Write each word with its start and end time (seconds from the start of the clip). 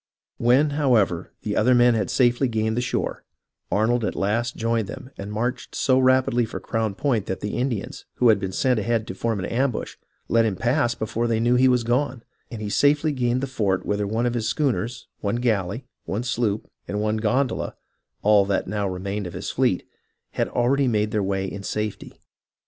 When, 0.39 0.71
however, 0.71 1.31
the 1.43 1.55
other 1.55 1.75
men 1.75 1.93
had 1.93 2.09
safely 2.09 2.47
gained 2.47 2.75
the 2.75 2.81
shore, 2.81 3.23
Arnold 3.71 4.03
at 4.03 4.15
last 4.15 4.55
joined 4.55 4.87
them 4.87 5.11
and 5.15 5.31
marched 5.31 5.75
so 5.75 5.99
rapidly 5.99 6.43
for 6.43 6.59
Crown 6.59 6.95
Point 6.95 7.27
that 7.27 7.39
the 7.41 7.55
Indians, 7.55 8.05
who 8.15 8.29
had 8.29 8.39
been 8.39 8.51
sent 8.51 8.79
ahead 8.79 9.05
to 9.05 9.13
form 9.13 9.37
an 9.37 9.45
ambush, 9.45 9.97
let 10.27 10.43
him 10.43 10.55
pass 10.55 10.95
before 10.95 11.27
they 11.27 11.39
knew 11.39 11.53
he 11.53 11.67
was 11.67 11.83
gone, 11.83 12.23
and 12.49 12.63
he 12.63 12.67
safely 12.71 13.11
gained 13.11 13.41
the 13.41 13.45
fort 13.45 13.85
whither 13.85 14.07
one 14.07 14.25
of 14.25 14.33
his 14.33 14.47
schooners, 14.49 15.05
one 15.19 15.35
galley, 15.35 15.85
one 16.05 16.23
sloop, 16.23 16.67
and 16.87 16.99
one 16.99 17.17
gondola— 17.17 17.75
all 18.23 18.43
that 18.45 18.65
now 18.67 18.89
remained 18.89 19.27
of 19.27 19.33
his 19.33 19.51
fleet— 19.51 19.87
had 20.31 20.47
already 20.47 20.87
made 20.87 21.11
their 21.11 21.21
way 21.21 21.45
in 21.45 21.61
safety. 21.61 22.19